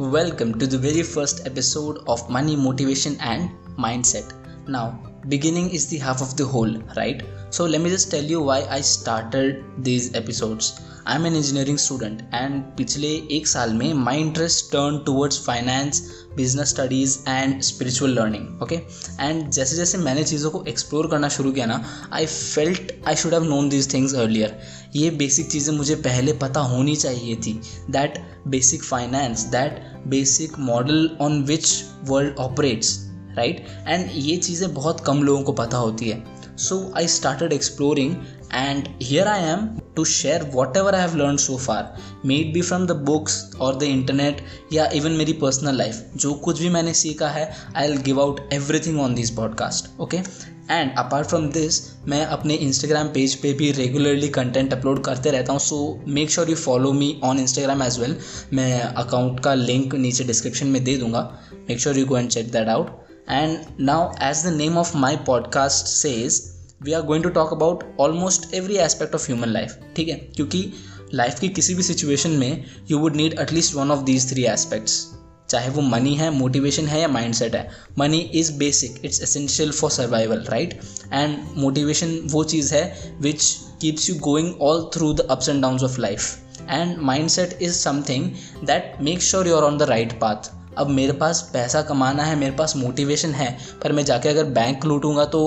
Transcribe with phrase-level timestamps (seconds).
[0.00, 4.32] welcome to the very first episode of Money, Motivation, and Mindset.
[4.66, 7.22] Now, beginning is the half of the whole, right?
[7.50, 10.72] So, let me just tell you why I started these episodes.
[11.06, 16.02] I am an engineering student and पिछले एक साल में my interest turn towards finance
[16.36, 18.74] business studies and spiritual learning okay
[19.20, 21.82] and जैसे जैसे मैंने चीज़ों को explore करना शुरू किया ना
[22.12, 24.58] I felt I should have known these things earlier
[24.96, 27.60] ये बेसिक चीज़ें मुझे पहले पता होनी चाहिए थी
[27.90, 31.72] that basic finance that basic model on which
[32.08, 32.98] world operates
[33.40, 36.22] right and ये चीज़ें बहुत कम लोगों को पता होती है.
[36.58, 38.14] So I started exploring
[38.58, 39.60] and here I am
[39.96, 41.82] to share whatever I have learned so far,
[42.30, 44.40] may it be from the books or the internet
[44.72, 46.00] या even मेरी personal life.
[46.16, 47.44] जो कुछ भी मैंने सीखा है
[47.76, 52.54] I will give out everything on this podcast okay and apart from this मैं अपने
[52.66, 55.60] इंस्टाग्राम पेज पे भी रेगुलरली कंटेंट अपलोड करते रहता हूँ.
[55.60, 58.16] So make sure you follow me on Instagram as well
[58.52, 61.22] मैं अकाउंट का लिंक नीचे डिस्क्रिप्शन में दे दूँगा.
[61.68, 62.99] Make sure you go and check that out
[63.30, 66.42] and now as the name of my podcast says
[66.82, 70.14] we are going to talk about almost every aspect of human life ठीक है?
[70.14, 70.72] क्योंकि
[71.14, 75.06] life की किसी भी situation में you would need at least one of these three aspects
[75.50, 77.70] चाहे वो money है मोटिवेशन है या माइंडसेट है.
[77.98, 80.80] Money is basic it's essential for survival right
[81.12, 83.44] and motivation वो चीज़ है which
[83.80, 86.38] keeps you going all through the ups and down of life
[86.70, 86.96] and
[87.28, 88.30] mindset is something
[88.64, 92.36] that make sure you are on the right path अब मेरे पास पैसा कमाना है,
[92.36, 95.40] मेरे पास motivation है, पर मैं जाके अगर बैंक लूटूँगा तो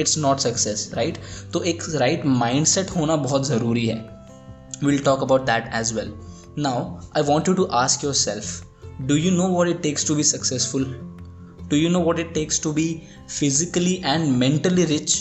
[0.00, 1.18] इट्स नॉट सक्सेस राइट
[1.52, 3.96] तो एक राइट माइंड सेट होना बहुत ज़रूरी है।
[4.84, 6.12] Will talk about that as well
[6.58, 10.22] now I want you to ask yourself do you know what it takes to be
[10.24, 10.84] successful
[11.70, 12.86] do you know what it takes to be
[13.38, 15.18] physically and mentally rich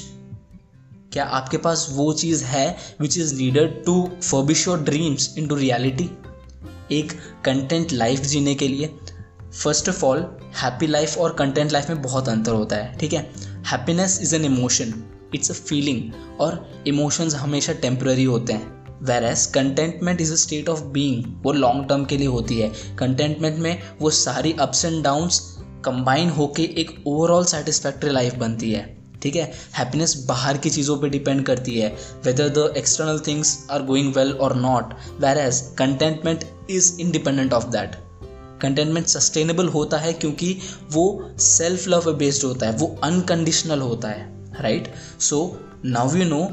[1.13, 2.65] क्या आपके पास वो चीज़ है
[3.01, 6.09] which is needed to furbish your dreams into reality
[6.91, 7.11] एक
[7.45, 8.93] content life जीने के लिए।
[9.53, 10.19] First of all
[10.55, 13.21] happy life और कंटेंट लाइफ में बहुत अंतर होता है, ठीक है?
[13.67, 14.93] Happiness is an emotion
[15.35, 16.11] it's a feeling
[16.41, 18.77] और इमोशंस हमेशा टेम्प्ररी होते हैं।
[19.23, 23.57] Whereas contentment is a state of being वो लॉन्ग टर्म के लिए होती है। कंटेंटमेंट
[23.57, 25.39] में वो सारी अप्स एंड डाउन्स
[25.85, 28.83] कंबाइन होके एक ओवरऑल सेटिस्फैक्ट्री लाइफ बनती है,
[29.21, 29.51] ठीक है?
[29.77, 31.89] हैप्पीनेस बाहर की चीज़ों पे डिपेंड करती है
[32.25, 34.93] whether the external things are going well और not
[35.37, 37.95] whereas contentment is independent of that
[38.61, 40.59] containment sustainable होता है क्योंकि
[40.91, 46.47] वो सेल्फ लव बेस्ड होता है, वो अनकंडीशनल होता है right so now you know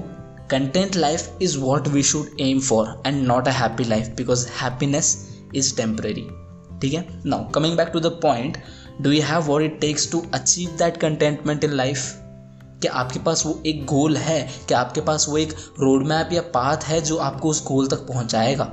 [0.50, 5.37] content life is what we should aim for and not a happy life because happiness
[5.55, 6.28] is temporary
[6.81, 7.22] ठीक है?
[7.27, 8.59] Now coming back to the point
[9.00, 12.15] do you have what it takes to achieve that contentment in life
[12.83, 16.41] क्या आपके पास वो एक गोल है क्या आपके पास वो एक रोड मैप या
[16.43, 18.65] पाथ है जो आपको उस गोल तक पहुंचाएगा?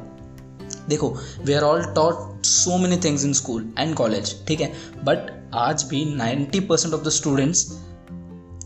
[0.90, 4.74] देखो we are all taught so many things in school and college ठीक है?
[5.04, 7.68] बट आज भी ninety percent of the students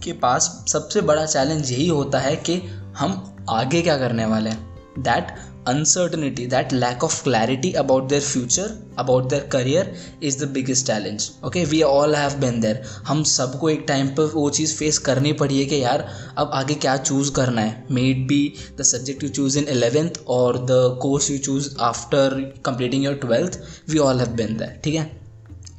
[0.03, 2.61] के पास सबसे बड़ा चैलेंज यही होता है कि
[2.97, 4.75] हम आगे क्या करने वाले हैं?
[4.99, 5.27] That
[5.67, 8.67] uncertainty, that lack of clarity about their future,
[8.97, 9.83] about their career
[10.21, 11.25] is the biggest challenge.
[11.43, 12.77] Okay, we all have been there.
[13.07, 16.07] हम सबको एक टाइम पर वो चीज़ फेस करनी पड़ी है कि यार,
[16.37, 17.85] अब आगे क्या चूज़ करना है?
[17.91, 22.39] May it be the subject you choose in eleventh और the course you choose after
[22.65, 25.11] completing your twelfth we all have been there ठीक है?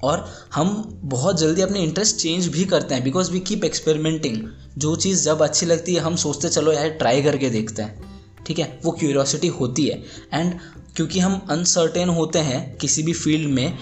[0.05, 4.37] और हम बहुत जल्दी अपने इंटरेस्ट चेंज भी करते हैं बिकॉज़ वी कीप एक्सपेरिमेंटिंग
[4.79, 8.08] जो चीज़ जब अच्छी लगती है, हम सोचते चलो यार ट्राई करके देखते हैं.
[8.49, 8.79] ठीक है?
[8.85, 10.03] वो क्यूरियोसिटी होती है।
[10.35, 10.55] एंड
[10.97, 13.79] क्योंकि हम अनसर्टेन होते हैं किसी भी फ़ील्ड में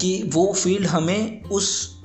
[0.00, 2.02] कि वो फ़ील्ड हमें उस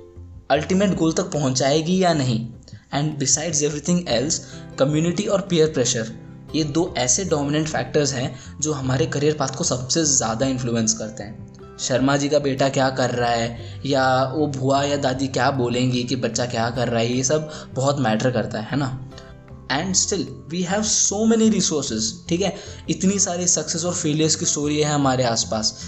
[0.52, 2.48] अल्टीमेट गोल तक पहुंचाएगी या नहीं।
[2.94, 4.48] And besides everything else
[4.80, 6.12] community और पीयर प्रेशर
[6.56, 11.24] ये दो ऐसे डोमिनेंट फैक्टर्स हैं जो हमारे करियर पाथ को सबसे ज़्यादा इन्फ्लुएंस करते
[11.24, 13.82] हैं। शर्मा जी का बेटा क्या कर रहा है?
[13.86, 17.14] या वो भुआ या दादी क्या बोलेंगी कि बच्चा क्या कर रहा है?
[17.14, 19.07] ये सब बहुत मैटर करता है ना?
[19.72, 22.56] And still we have so many resources ठीक है?
[22.90, 25.80] इतनी सारी सक्सेस और फेलियर्स की स्टोरी है हमारे आसपास।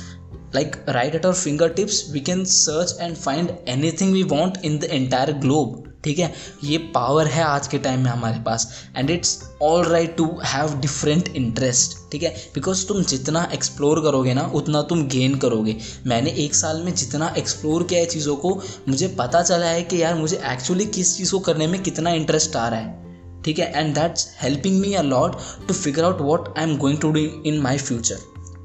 [0.55, 1.35] Like right at our
[1.69, 3.49] fingertips we can search and find
[3.91, 6.33] anything we want in the entire globe ठीक है?
[6.63, 8.67] ये पावर है आज के टाइम में हमारे पास।
[8.97, 12.29] And it's all right to have different interest ठीक है?
[12.55, 15.77] बिकॉज़ तुम जितना एक्सप्लोर करोगे ना, उतना तुम गेन करोगे।
[16.07, 20.01] मैंने एक साल में जितना एक्सप्लोर किया है चीज़ों को, मुझे पता चला है कि
[20.03, 23.08] यार, मुझे एक्चुअली किस चीज़ को करने में कितना इंटरेस्ट आ रहा है।
[23.49, 23.71] ठीक है?
[23.75, 25.35] And that's helping me a lot
[25.67, 28.17] to figure out what I am going to do in my future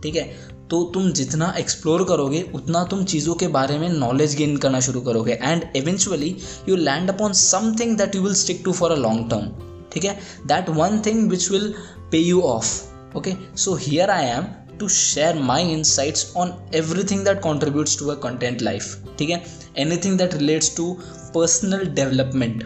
[0.02, 0.22] ठीक है?
[0.70, 5.00] तो तुम जितना एक्सप्लोर करोगे, उतना तुम चीज़ों के बारे में नॉलेज गेन करना शुरू
[5.00, 6.34] करोगे। And eventually
[6.68, 9.48] you land upon something that you will stick to for a long term
[9.92, 10.18] ठीक है?
[10.46, 11.72] That one thing which will
[12.12, 14.46] pay you off okay so here I am
[14.78, 16.48] to share my insights on
[16.78, 19.42] everything that contributes to a content life ठीक है?
[19.78, 20.92] Anything that relates to
[21.34, 22.64] personal development.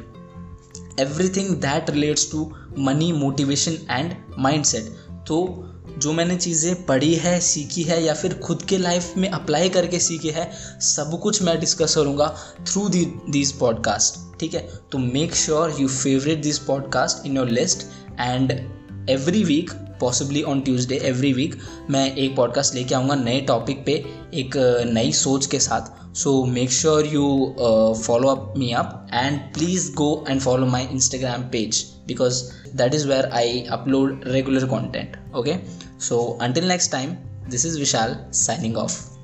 [0.98, 2.44] Everything that relates to
[2.88, 4.14] money, motivation and
[4.44, 4.82] mindset.
[5.26, 5.64] तो
[5.98, 9.98] जो मैंने चीज़ें पढ़ी है, सीखी है या फिर खुद के लाइफ में अप्लाई करके
[9.98, 10.50] सीखी है,
[10.80, 12.36] सब कुछ मैं डिस्कस करूँगा
[12.66, 14.68] थ्रू दी दिस पॉडकास्ट ठीक है?
[14.92, 17.82] तो make sure you favourite this podcast in your list
[18.20, 18.52] and
[19.10, 21.58] every week possibly on Tuesday every week
[21.90, 23.92] मैं एक पॉडकास्ट लेके आऊँगा नए टॉपिक पे,
[24.34, 24.56] एक,
[24.86, 29.90] नई सोच के साथ। so make sure you uh, follow up me up and please
[29.90, 32.38] go and follow my instagram page because
[32.74, 33.44] that is where i
[33.76, 35.16] upload regular content.
[35.34, 35.60] Okay?
[35.98, 37.18] So until next time
[37.48, 39.17] this is vishal signing off.